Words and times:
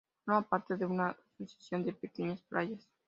Forma 0.25 0.41
parte 0.49 0.77
de 0.77 0.87
una 0.87 1.15
sucesión 1.37 1.83
de 1.85 1.93
pequeñas 1.93 2.41
playas. 2.49 2.89